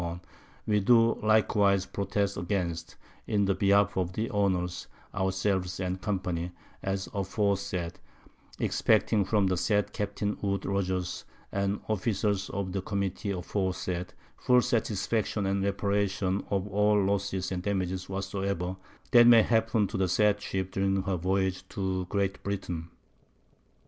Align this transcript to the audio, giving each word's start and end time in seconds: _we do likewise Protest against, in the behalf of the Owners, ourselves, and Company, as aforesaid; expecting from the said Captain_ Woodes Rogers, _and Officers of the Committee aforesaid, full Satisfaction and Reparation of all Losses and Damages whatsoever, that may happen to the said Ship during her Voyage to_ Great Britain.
_we 0.67 0.83
do 0.83 1.13
likewise 1.21 1.85
Protest 1.85 2.35
against, 2.35 2.95
in 3.27 3.45
the 3.45 3.53
behalf 3.53 3.95
of 3.97 4.13
the 4.13 4.31
Owners, 4.31 4.87
ourselves, 5.13 5.79
and 5.79 6.01
Company, 6.01 6.51
as 6.81 7.07
aforesaid; 7.13 7.99
expecting 8.57 9.23
from 9.23 9.45
the 9.45 9.57
said 9.57 9.93
Captain_ 9.93 10.41
Woodes 10.41 10.65
Rogers, 10.65 11.23
_and 11.53 11.81
Officers 11.87 12.49
of 12.49 12.71
the 12.71 12.81
Committee 12.81 13.29
aforesaid, 13.29 14.11
full 14.37 14.63
Satisfaction 14.63 15.45
and 15.45 15.63
Reparation 15.63 16.45
of 16.49 16.67
all 16.69 16.99
Losses 17.05 17.51
and 17.51 17.61
Damages 17.61 18.09
whatsoever, 18.09 18.77
that 19.11 19.27
may 19.27 19.43
happen 19.43 19.85
to 19.85 19.97
the 19.97 20.07
said 20.07 20.41
Ship 20.41 20.71
during 20.71 21.03
her 21.03 21.15
Voyage 21.17 21.69
to_ 21.69 22.09
Great 22.09 22.41
Britain. 22.41 22.89